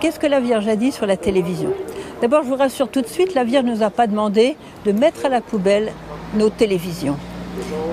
Qu'est-ce 0.00 0.20
que 0.20 0.26
la 0.28 0.38
Vierge 0.38 0.68
a 0.68 0.76
dit 0.76 0.92
sur 0.92 1.04
la 1.04 1.16
télévision? 1.16 1.72
D'abord, 2.20 2.44
je 2.44 2.48
vous 2.48 2.54
rassure 2.54 2.88
tout 2.88 3.02
de 3.02 3.08
suite, 3.08 3.34
la 3.34 3.42
Vierge 3.42 3.64
ne 3.64 3.74
nous 3.74 3.82
a 3.82 3.90
pas 3.90 4.06
demandé 4.06 4.56
de 4.84 4.92
mettre 4.92 5.26
à 5.26 5.28
la 5.28 5.40
poubelle 5.40 5.90
nos 6.34 6.48
télévisions. 6.48 7.16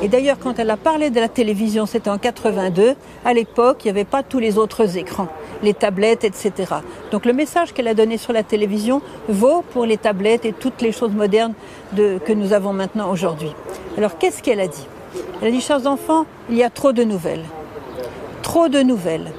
Et 0.01 0.07
d'ailleurs, 0.07 0.37
quand 0.39 0.59
elle 0.59 0.69
a 0.69 0.77
parlé 0.77 1.09
de 1.09 1.19
la 1.19 1.29
télévision, 1.29 1.85
c'était 1.85 2.09
en 2.09 2.17
82. 2.17 2.95
À 3.23 3.33
l'époque, 3.33 3.79
il 3.81 3.87
n'y 3.87 3.91
avait 3.91 4.03
pas 4.03 4.23
tous 4.23 4.39
les 4.39 4.57
autres 4.57 4.97
écrans, 4.97 5.27
les 5.61 5.73
tablettes, 5.73 6.23
etc. 6.23 6.51
Donc 7.11 7.25
le 7.25 7.33
message 7.33 7.73
qu'elle 7.73 7.87
a 7.87 7.93
donné 7.93 8.17
sur 8.17 8.33
la 8.33 8.43
télévision 8.43 9.01
vaut 9.29 9.63
pour 9.71 9.85
les 9.85 9.97
tablettes 9.97 10.45
et 10.45 10.53
toutes 10.53 10.81
les 10.81 10.91
choses 10.91 11.13
modernes 11.13 11.53
de, 11.93 12.19
que 12.25 12.33
nous 12.33 12.53
avons 12.53 12.73
maintenant 12.73 13.11
aujourd'hui. 13.11 13.53
Alors 13.97 14.17
qu'est-ce 14.17 14.43
qu'elle 14.43 14.59
a 14.59 14.67
dit? 14.67 14.87
Elle 15.41 15.49
a 15.49 15.51
dit, 15.51 15.61
chers 15.61 15.87
enfants, 15.87 16.25
il 16.49 16.57
y 16.57 16.63
a 16.63 16.69
trop 16.69 16.91
de 16.91 17.03
nouvelles. 17.03 17.43
Trop 18.41 18.67
de 18.67 18.79
nouvelles. 18.79 19.31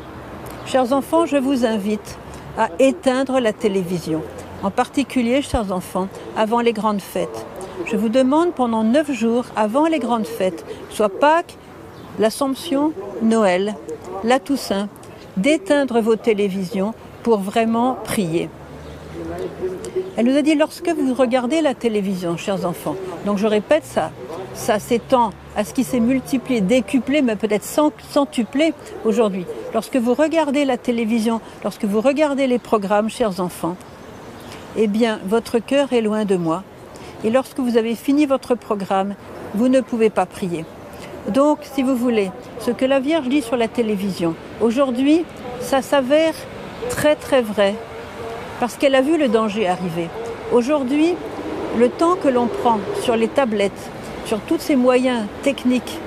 Chers 0.67 0.93
enfants, 0.93 1.27
je 1.27 1.37
vous 1.37 1.67
invite 1.67 2.19
à 2.57 2.71
éteindre 2.79 3.41
la 3.41 3.53
télévision, 3.53 4.23
en 4.63 4.71
particulier, 4.71 5.43
chers 5.43 5.73
enfants, 5.73 6.09
avant 6.37 6.61
les 6.61 6.73
grandes 6.73 7.03
fêtes. 7.03 7.47
Je 7.87 7.97
vous 7.97 8.09
demande 8.09 8.55
pendant 8.55 8.85
neuf 8.85 9.11
jours 9.13 9.45
avant 9.57 9.87
les 9.87 9.99
grandes 9.99 10.27
fêtes, 10.27 10.65
soit 10.91 11.09
Pâques, 11.09 11.57
l'Assomption, 12.19 12.93
Noël, 13.23 13.75
la 14.23 14.39
Toussaint, 14.39 14.89
d'éteindre 15.37 16.01
vos 16.01 16.17
télévisions 16.17 16.95
pour 17.23 17.39
vraiment 17.39 17.99
prier. 18.05 18.49
Elle 20.17 20.27
nous 20.27 20.37
a 20.37 20.43
dit 20.43 20.55
lorsque 20.55 20.89
vous 20.89 21.15
regardez 21.15 21.61
la 21.61 21.75
télévision, 21.75 22.37
chers 22.37 22.65
enfants, 22.65 22.97
donc 23.27 23.39
je 23.39 23.47
répète 23.47 23.85
ça, 23.85 24.13
ça 24.55 24.79
s'étend 24.79 25.31
à 25.57 25.65
ce 25.65 25.75
qui 25.75 25.83
s'est 25.83 26.01
multiplié, 26.01 26.61
décuplé, 26.61 27.23
mais 27.23 27.37
peut-être 27.37 27.65
centuplé 27.65 28.73
aujourd'hui. 29.05 29.47
Lorsque 29.73 29.97
vous 29.97 30.15
regardez 30.15 30.65
la 30.65 30.77
télévision, 30.77 31.41
lorsque 31.65 31.85
vous 31.85 32.01
regardez 32.01 32.47
les 32.47 32.61
programmes, 32.61 33.11
chers 33.11 33.41
enfants, 33.41 33.77
eh 34.77 34.87
bien, 34.87 35.21
votre 35.27 35.59
cœur 35.59 35.93
est 35.93 36.01
loin 36.01 36.25
de 36.25 36.37
moi. 36.37 36.63
Et 37.25 37.31
lorsque 37.31 37.59
vous 37.59 37.79
avez 37.79 37.95
fini 37.95 38.27
votre 38.27 38.55
programme, 38.55 39.15
vous 39.55 39.69
ne 39.69 39.81
pouvez 39.81 40.11
pas 40.11 40.27
prier. 40.27 40.67
Donc, 41.29 41.61
si 41.63 41.83
vous 41.83 41.97
voulez, 41.97 42.31
ce 42.61 42.71
que 42.71 42.85
la 42.85 43.01
Vierge 43.01 43.29
dit 43.29 43.41
sur 43.41 43.57
la 43.57 43.67
télévision, 43.67 44.35
aujourd'hui, 44.61 45.25
ça 45.61 45.81
s'avère 45.81 46.35
très 46.91 47.17
très 47.17 47.41
vrai, 47.41 47.75
parce 48.61 48.77
qu'elle 48.77 48.95
a 48.95 49.01
vu 49.01 49.17
le 49.17 49.29
danger 49.29 49.67
arriver. 49.67 50.11
Aujourd'hui, 50.53 51.15
le 51.79 51.89
temps 51.89 52.17
que 52.17 52.29
l'on 52.29 52.47
prend 52.47 52.79
sur 53.01 53.17
les 53.17 53.29
tablettes, 53.29 53.91
sur 54.27 54.41
tous 54.41 54.59
ces 54.59 54.77
moyens 54.77 55.25
techniques, 55.43 55.99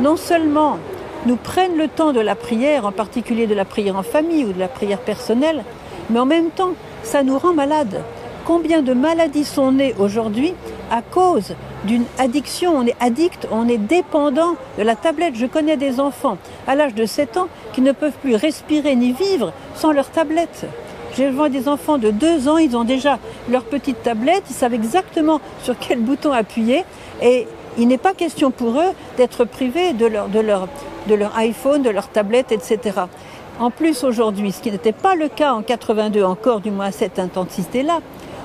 non 0.00 0.16
seulement 0.16 0.78
nous 1.26 1.36
prennent 1.36 1.76
le 1.76 1.88
temps 1.88 2.12
de 2.12 2.20
la 2.20 2.36
prière, 2.36 2.86
en 2.86 2.92
particulier 2.92 3.48
de 3.48 3.54
la 3.54 3.64
prière 3.64 3.96
en 3.96 4.04
famille 4.04 4.44
ou 4.44 4.52
de 4.52 4.60
la 4.60 4.68
prière 4.68 5.00
personnelle, 5.00 5.64
mais 6.08 6.20
en 6.20 6.26
même 6.26 6.50
temps, 6.50 6.74
ça 7.02 7.24
nous 7.24 7.36
rend 7.36 7.52
malades. 7.52 8.00
Combien 8.46 8.80
de 8.80 8.94
maladies 8.94 9.44
sont 9.44 9.72
nées 9.72 9.92
aujourd'hui 9.98 10.54
à 10.88 11.02
cause 11.02 11.56
d'une 11.82 12.04
addiction 12.16 12.76
On 12.76 12.86
est 12.86 12.94
addict, 13.00 13.48
on 13.50 13.66
est 13.68 13.76
dépendant 13.76 14.54
de 14.78 14.84
la 14.84 14.94
tablette. 14.94 15.34
Je 15.34 15.46
connais 15.46 15.76
des 15.76 15.98
enfants 15.98 16.38
à 16.68 16.76
l'âge 16.76 16.94
de 16.94 17.06
7 17.06 17.38
ans 17.38 17.48
qui 17.72 17.80
ne 17.80 17.90
peuvent 17.90 18.16
plus 18.22 18.36
respirer 18.36 18.94
ni 18.94 19.10
vivre 19.12 19.52
sans 19.74 19.90
leur 19.90 20.10
tablette. 20.10 20.66
J'ai 21.16 21.28
vu 21.28 21.50
des 21.50 21.66
enfants 21.66 21.98
de 21.98 22.12
2 22.12 22.48
ans, 22.48 22.58
ils 22.58 22.76
ont 22.76 22.84
déjà 22.84 23.18
leur 23.50 23.64
petite 23.64 24.04
tablette, 24.04 24.44
ils 24.48 24.54
savent 24.54 24.74
exactement 24.74 25.40
sur 25.64 25.76
quel 25.76 25.98
bouton 25.98 26.30
appuyer 26.30 26.84
et 27.20 27.48
il 27.78 27.88
n'est 27.88 27.98
pas 27.98 28.14
question 28.14 28.52
pour 28.52 28.78
eux 28.78 28.92
d'être 29.16 29.44
privés 29.44 29.92
de 29.92 30.06
leur, 30.06 31.36
iPhone, 31.36 31.82
de 31.82 31.90
leur 31.90 32.08
tablette, 32.08 32.52
etc. 32.52 33.00
En 33.58 33.70
plus, 33.70 34.04
aujourd'hui, 34.04 34.52
ce 34.52 34.60
qui 34.60 34.70
n'était 34.70 34.92
pas 34.92 35.16
le 35.16 35.28
cas 35.28 35.52
en 35.52 35.62
82 35.62 36.22
encore, 36.22 36.60
du 36.60 36.70
moins 36.70 36.86
à 36.86 36.92
cette 36.92 37.18
intensité-là, 37.18 38.00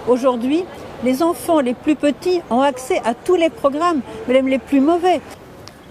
aujourd'hui, 0.07 0.63
les 1.03 1.23
enfants 1.23 1.59
les 1.59 1.73
plus 1.73 1.95
petits 1.95 2.41
ont 2.50 2.62
accès 2.62 3.01
à 3.06 3.13
tous 3.13 3.35
les 3.35 3.50
programmes, 3.50 4.01
même 4.28 4.47
les 4.47 4.59
plus 4.59 4.81
mauvais. 4.81 5.22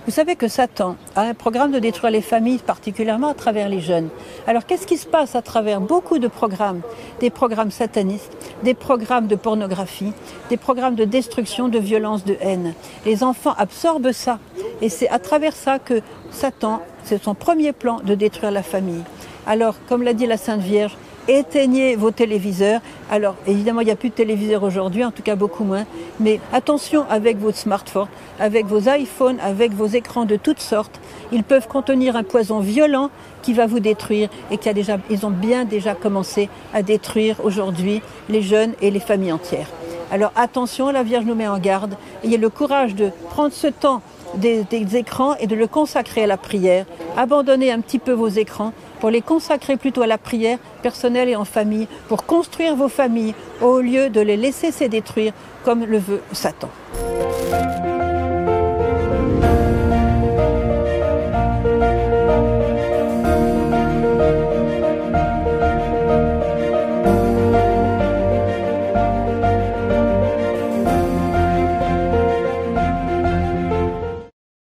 Vous 0.06 0.12
savez 0.12 0.34
que 0.34 0.48
Satan 0.48 0.96
a 1.14 1.22
un 1.22 1.34
programme 1.34 1.72
de 1.72 1.78
détruire 1.78 2.10
les 2.10 2.22
familles, 2.22 2.58
particulièrement 2.58 3.28
à 3.28 3.34
travers 3.34 3.68
les 3.68 3.80
jeunes. 3.80 4.08
Alors 4.46 4.64
qu'est-ce 4.64 4.86
qui 4.86 4.96
se 4.96 5.06
passe 5.06 5.36
à 5.36 5.42
travers 5.42 5.80
beaucoup 5.80 6.18
de 6.18 6.26
programmes? 6.26 6.80
Des 7.20 7.28
programmes 7.28 7.70
satanistes, 7.70 8.32
des 8.62 8.74
programmes 8.74 9.26
de 9.26 9.36
pornographie, 9.36 10.12
des 10.48 10.56
programmes 10.56 10.94
de 10.94 11.04
destruction, 11.04 11.68
de 11.68 11.78
violence, 11.78 12.24
de 12.24 12.36
haine. 12.40 12.74
Les 13.04 13.22
enfants 13.22 13.54
absorbent 13.58 14.12
ça. 14.12 14.38
Et 14.80 14.88
c'est 14.88 15.08
à 15.10 15.18
travers 15.18 15.54
ça 15.54 15.78
que 15.78 16.00
Satan, 16.30 16.80
c'est 17.04 17.22
son 17.22 17.34
premier 17.34 17.72
plan 17.72 18.00
de 18.02 18.14
détruire 18.14 18.52
la 18.52 18.62
famille. 18.62 19.04
Alors, 19.46 19.74
comme 19.88 20.02
l'a 20.02 20.14
dit 20.14 20.26
la 20.26 20.38
Sainte 20.38 20.62
Vierge, 20.62 20.96
éteignez 21.38 21.96
vos 21.96 22.10
téléviseurs. 22.10 22.80
Alors, 23.10 23.36
évidemment, 23.46 23.80
il 23.80 23.86
n'y 23.86 23.90
a 23.90 23.96
plus 23.96 24.10
de 24.10 24.14
téléviseurs 24.14 24.62
aujourd'hui, 24.62 25.04
en 25.04 25.10
tout 25.10 25.22
cas 25.22 25.36
beaucoup 25.36 25.64
moins. 25.64 25.84
Mais 26.18 26.40
attention 26.52 27.04
avec 27.08 27.38
vos 27.38 27.52
smartphones, 27.52 28.08
avec 28.38 28.66
vos 28.66 28.80
iPhones, 28.80 29.38
avec 29.40 29.72
vos 29.72 29.86
écrans 29.86 30.24
de 30.24 30.36
toutes 30.36 30.60
sortes. 30.60 31.00
Ils 31.32 31.44
peuvent 31.44 31.68
contenir 31.68 32.16
un 32.16 32.24
poison 32.24 32.60
violent 32.60 33.10
qui 33.42 33.52
va 33.52 33.66
vous 33.66 33.80
détruire 33.80 34.28
et 34.50 34.58
qui 34.58 34.68
a 34.68 34.72
déjà, 34.72 34.98
ils 35.08 35.24
ont 35.24 35.30
bien 35.30 35.64
déjà 35.64 35.94
commencé 35.94 36.48
à 36.74 36.82
détruire 36.82 37.36
aujourd'hui 37.44 38.02
les 38.28 38.42
jeunes 38.42 38.74
et 38.82 38.90
les 38.90 39.00
familles 39.00 39.32
entières. 39.32 39.68
Alors 40.12 40.32
attention, 40.34 40.90
la 40.90 41.04
Vierge 41.04 41.24
nous 41.24 41.36
met 41.36 41.46
en 41.46 41.58
garde. 41.58 41.94
Ayez 42.24 42.36
le 42.36 42.50
courage 42.50 42.96
de 42.96 43.10
prendre 43.30 43.52
ce 43.52 43.68
temps 43.68 44.02
des, 44.34 44.96
écrans 44.96 45.36
et 45.36 45.46
de 45.46 45.54
le 45.54 45.66
consacrer 45.66 46.24
à 46.24 46.26
la 46.26 46.36
prière. 46.36 46.86
Abandonnez 47.16 47.70
un 47.70 47.80
petit 47.80 47.98
peu 47.98 48.12
vos 48.12 48.28
écrans 48.28 48.72
pour 49.00 49.10
les 49.10 49.22
consacrer 49.22 49.76
plutôt 49.76 50.02
à 50.02 50.06
la 50.06 50.18
prière 50.18 50.58
personnelle 50.82 51.28
et 51.28 51.36
en 51.36 51.44
famille, 51.44 51.88
pour 52.08 52.24
construire 52.24 52.76
vos 52.76 52.88
familles 52.88 53.34
au 53.60 53.80
lieu 53.80 54.10
de 54.10 54.20
les 54.20 54.36
laisser 54.36 54.72
se 54.72 54.84
détruire 54.84 55.32
comme 55.64 55.84
le 55.84 55.98
veut 55.98 56.22
Satan. 56.32 56.68